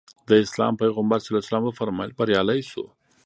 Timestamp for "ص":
1.25-1.27